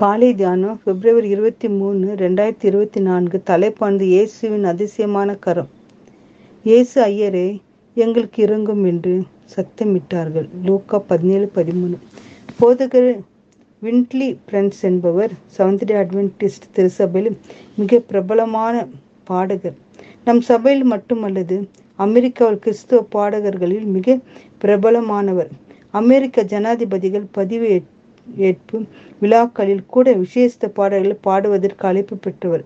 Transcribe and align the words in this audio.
காலை 0.00 0.28
தியானம் 0.34 0.78
பிப்ரவரி 0.84 1.28
இருபத்தி 1.34 1.68
மூணு 1.68 2.06
ரெண்டாயிரத்தி 2.22 2.66
இருபத்தி 2.70 3.00
நான்கு 3.00 3.42
தலைப்பாண்டு 3.50 4.04
இயேசுவின் 4.12 4.64
அதிசயமான 4.70 5.36
கரம். 5.44 5.68
இயேசு 6.64 6.96
ஐயரே 7.04 7.44
எங்களுக்கு 7.94 8.42
இறங்கும் 8.42 8.82
என்று 8.84 9.12
சத்தமிட்டார்கள். 9.54 10.48
லூக்கா 10.64 10.98
பதினேழு 10.98 11.46
பதிமூணு. 11.58 11.98
போதகர் 12.60 13.08
வின்ட்லி 13.82 14.28
பிரெண்ட்ஸ் 14.48 14.82
என்பவர் 14.90 15.34
சவுந்தரிய 15.58 16.02
அட்வென்டிஸ்ட் 16.04 16.68
திருசபையில் 16.72 17.38
மிக 17.74 18.02
பிரபலமான 18.10 18.86
பாடகர். 19.24 19.78
நம் 20.24 20.44
சபையில் 20.50 20.84
மட்டுமல்லது 20.94 21.58
அமெரிக்காவில் 21.94 22.62
கிறிஸ்துவ 22.66 23.02
பாடகர்களில் 23.16 23.88
மிக 23.96 24.18
பிரபலமானவர். 24.64 25.52
அமெரிக்க 25.90 26.42
ஜனாதிபதிகள் 26.54 27.26
பதிவு 27.32 27.68
ஏற்பு. 28.46 28.76
விழாக்களில் 29.22 29.84
கூட 29.86 30.06
விசேஷ 30.22 30.68
பாடல்களை 30.78 31.16
பாடுவதற்கு 31.26 31.84
அழைப்பு 31.90 32.16
பெற்றவர். 32.16 32.64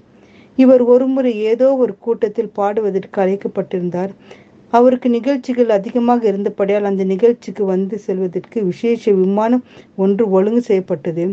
இவர் 0.58 0.82
ஒருமுறை 0.92 1.32
ஏதோ 1.52 1.66
ஒரு 1.76 1.92
கூட்டத்தில் 1.98 2.54
பாடுவதற்கு 2.58 3.18
அழைக்கப்பட்டிருந்தார். 3.24 4.12
அவருக்கு 4.72 5.08
நிகழ்ச்சிகள் 5.08 5.70
அதிகமாக 5.76 6.22
இருந்தபடியால் 6.28 6.88
அந்த 6.90 7.04
நிகழ்ச்சிக்கு 7.04 7.64
வந்து 7.64 7.96
செல்வதற்கு 7.98 8.58
விசேஷ 8.64 9.12
விமானம் 9.20 9.62
ஒன்று 9.96 10.24
ஒழுங்கு 10.30 10.62
செய்யப்பட்டது. 10.62 11.24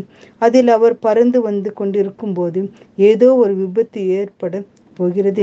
அதில் 0.42 0.70
அவர் 0.76 0.96
பறந்து 0.98 1.40
வந்து 1.48 1.72
கொண்டிருக்கும் 1.72 2.34
போது 2.34 2.60
ஏதோ 3.10 3.28
ஒரு 3.34 3.54
விபத்து 3.54 4.02
ஏற்பட 4.18 4.62
போகிறது. 4.96 5.42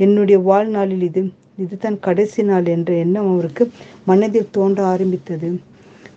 என்னுடைய 0.00 0.38
வாழ்நாளில் 0.48 1.04
இது. 1.10 1.22
இதுதான் 1.56 1.98
கடைசி 2.00 2.42
நாள் 2.42 2.68
என்ற 2.74 2.90
எண்ணம் 3.04 3.28
அவருக்கு 3.32 3.64
மனதில் 4.04 4.52
தோன்ற 4.56 4.80
ஆரம்பித்தது. 4.94 5.48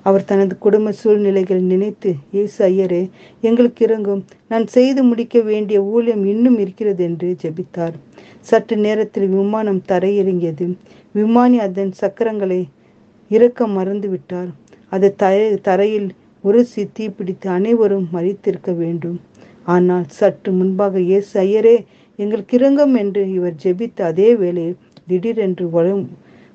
அவர் 0.06 0.28
தனது 0.30 0.54
குடும்ப 0.64 0.92
சூழ்நிலைகள் 1.00 1.62
நினைத்து 1.72 2.10
இயேசு 2.36 2.58
ஐயரே 2.68 3.02
எங்களுக்கு 3.44 3.82
இறங்கும் 3.88 4.22
நான் 4.52 4.66
செய்து 4.76 5.02
முடிக்க 5.10 5.40
வேண்டிய 5.50 5.78
ஊழியம் 5.94 6.26
இன்னும் 6.34 6.58
இருக்கிறது 6.64 7.02
என்று 7.10 7.30
ஜெபித்தார். 7.44 7.96
சற்று 8.50 8.76
நேரத்தில் 8.86 9.28
விமானம் 9.38 9.82
தரையிறங்கியது. 9.92 10.66
விமானி 11.16 11.58
அதன் 11.68 11.94
சக்கரங்களை 12.02 12.62
இறக்க 13.32 13.68
மறந்து 13.78 14.08
விட்டார் 14.14 14.52
அது 14.92 15.08
தரையில் 15.68 16.10
உரசி 16.44 16.84
தீப்பிடித்து 16.98 17.48
அனைவரும் 17.58 18.08
மறித்திருக்க 18.16 18.72
வேண்டும். 18.82 19.18
ஆனால் 19.66 20.06
சற்று 20.18 20.50
முன்பாக 20.60 21.00
இயேசு 21.12 21.34
ஐயரே 21.46 21.78
எங்களுக்கு 22.20 22.54
இறங்கும் 22.58 22.94
என்று 22.96 23.22
இவர் 23.38 23.56
ஜெபித்த 23.64 24.02
அதே 24.12 24.30
வேளையில் 24.42 24.78
திடீரென்று 25.10 25.66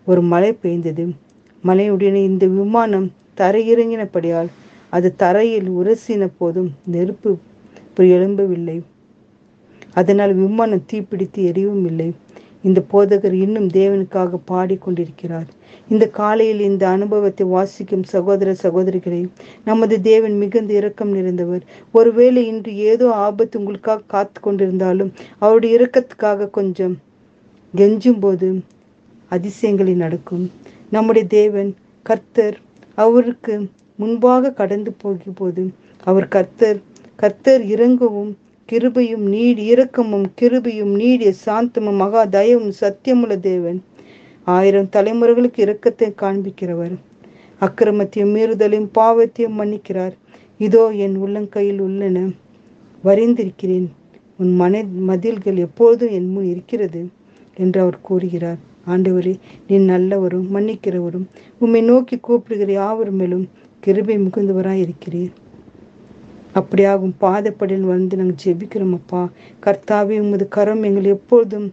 ஒரு 0.07 0.23
மழை 0.33 0.53
பெய்ந்தது. 0.62 1.05
மழையுடனே 1.64 2.20
இந்த 2.31 2.45
விமானம் 2.59 3.09
தரையிறங்கினபடியால் 3.42 4.50
அது 4.96 5.08
தரையில் 5.22 5.69
உரசின 5.80 6.28
போதும் 6.38 6.70
நெருப்பு 6.94 7.33
எழும்பவில்லை 8.14 8.77
அதனால் 10.00 10.33
விமானம் 10.41 10.86
தீப்பிடித்து 10.91 11.41
எரியவும் 11.50 11.86
இல்லை. 11.91 12.06
இந்த 12.66 12.80
போதகர் 12.92 13.34
இன்னும் 13.44 13.66
தேவனுக்காக 13.77 14.38
பாடிக்கொண்டிருக்கிறார் 14.50 15.48
இந்த 15.92 16.05
காலையில் 16.18 16.62
இந்த 16.68 16.84
அனுபவத்தை 16.88 17.44
வாசிக்கும் 17.55 18.05
சகோதர 18.12 18.55
சகோதரிகளை 18.62 19.20
நமது 19.68 19.96
தேவன் 20.08 20.34
மிகுந்த 20.42 20.72
இரக்கம் 20.80 21.12
நிறைந்தவர். 21.16 21.62
ஒருவேளை 21.94 22.42
இன்று 22.52 22.72
ஏதோ 22.91 23.06
ஆபத்து 23.27 23.58
உங்களுக்காக 23.61 24.08
காத்து 24.14 24.41
கொண்டிருந்தாலும் 24.46 25.12
அவருடைய 25.44 25.78
இரக்கத்துக்காக 25.78 26.50
கொஞ்சம் 26.58 26.96
கெஞ்சும் 27.74 28.20
போது 28.24 28.50
அதிசயங்களை 29.33 29.94
நடக்கும். 30.05 30.44
நம்முடைய 30.96 31.27
தேவன் 31.38 31.70
கர்த்தர் 32.06 32.58
அவருக்கு 33.03 33.55
முன்பாக 33.98 34.53
கடந்து 34.53 34.91
போகும்போது 34.93 35.62
அவர் 36.05 36.27
கர்த்தர் 36.29 36.79
கர்த்தர் 37.17 37.62
இறங்கவும் 37.65 38.31
கிருபையும் 38.69 39.25
நீடி 39.34 39.62
இரக்கமும் 39.73 40.27
கிருபையும் 40.41 40.92
நீடிய 41.01 41.31
சாந்தமும் 41.47 42.01
மகா 42.03 42.23
தயவும் 42.27 42.73
சத்தியமுள்ள 42.81 43.35
தேவன். 43.41 43.79
ஆயிரம் 44.47 44.92
தலைமுறைகளுக்கு 44.97 45.61
இரக்கத்தை 45.67 46.08
காண்பிக்கிறவர். 46.23 46.95
அக்கிரமத்தையும் 47.61 48.35
மீறுதலையும் 48.36 48.89
பாவத்தையும் 48.98 49.58
மன்னிக்கிறார். 49.58 50.14
இதோ 50.61 50.85
என் 51.05 51.17
உள்ளங்கையில் 51.24 51.80
உள்ளன. 51.80 52.19
வரைந்திருக்கிறேன். 53.05 53.89
உன் 54.36 54.55
மன 54.55 54.74
மதில்கள் 55.08 55.58
எப்போதும் 55.67 56.14
என் 56.19 56.30
முன் 56.33 56.48
இருக்கிறது 56.53 57.03
என்று 57.57 57.79
அவர் 57.80 57.98
கூறுகிறார். 58.01 58.61
ஆண்டவரே 58.92 59.34
நீ 59.67 59.78
நல்லவரும் 59.92 60.48
மன்னிக்கிறவரும் 60.55 61.27
உம்மை 61.58 61.83
நோக்கி 61.83 62.17
கூப்பிடுகிற 62.18 62.73
யாவர் 62.73 63.11
மேலும் 63.11 63.45
கிருபை 63.83 64.17
மிகுந்தவராய் 64.18 64.83
இருக்கிறீர். 64.84 65.33
அப்படியாகும் 66.55 67.14
பாதப்படியில் 67.20 67.90
வந்து 67.92 68.17
நாங்கள் 68.17 68.40
ஜெபிக்கிறோம் 68.45 68.95
அப்பா. 68.95 69.23
கர்த்தாவே 69.64 70.17
உமது 70.20 70.48
கரம் 70.48 70.83
எங்களை 70.83 71.11
எப்பொழுதும் 71.11 71.68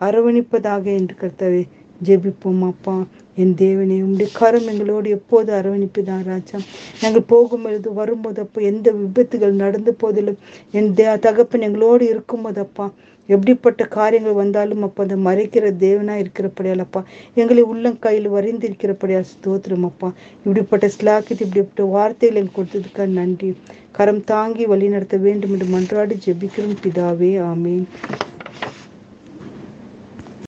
அரவணிப்பதாக 0.00 0.84
என்று 0.98 1.14
கர்த்தாவே 1.22 1.62
ஜெபிப்போம் 2.04 2.62
அப்பா 2.66 3.04
என் 3.36 3.54
தேவனே 3.54 4.02
உடைய 4.02 4.30
கரம் 4.32 4.66
எங்களோடு 4.66 5.10
எப்போது 5.10 5.50
அரவணிப்புதான் 5.54 6.24
ராஜா. 6.24 6.58
நாங்கள் 7.02 7.28
போகும்பொழுது 7.28 7.92
வரும்போது 7.92 8.40
அப்போ 8.40 8.60
எந்த 8.60 8.92
விபத்துகள் 8.92 9.60
நடந்த 9.64 9.92
போதிலும் 9.92 10.38
என் 10.72 10.90
தே 10.94 11.18
தகப்பன் 11.18 11.60
எங்களோடு 11.60 12.08
இருக்கும்போது 12.08 12.60
அப்பா 12.60 12.92
எப்படிப்பட்ட 13.28 13.84
காரியங்கள் 13.84 14.32
வந்தாலும் 14.32 14.82
அப்போ 14.82 15.02
அந்த 15.02 15.16
மறைக்கிற 15.16 15.66
தேவனா 15.84 16.14
இருக்கிறபடியால் 16.14 16.78
அப்பா 16.78 17.04
எங்களை 17.34 17.62
உள்ளம் 17.62 17.98
கையில் 17.98 18.30
வரைந்திருக்கிறபடியால் 18.30 19.30
ஸ்தோத்திரம் 19.34 19.82
அப்பா. 19.82 20.12
இப்படிப்பட்ட 20.44 20.86
ஸ்லாக்கித்து 20.86 21.46
இப்படிப்பட்ட 21.46 21.84
வார்த்தைகள் 21.84 22.40
எனக்கு 22.40 22.62
கொடுத்ததுக்காக 22.62 23.06
நன்றி. 23.06 23.56
கரம் 23.92 24.24
தாங்கி 24.24 24.66
வழி 24.66 24.88
நடத்த 24.88 25.16
வேண்டும் 25.16 25.52
என்று 25.52 25.68
மன்றாடி 25.76 26.16
ஜெபிக்கிறோம். 26.26 26.76
பிதாவே 26.82 27.32
ஆமேன். 27.52 27.84